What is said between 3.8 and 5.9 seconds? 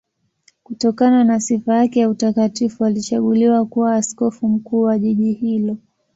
askofu mkuu wa jiji hilo.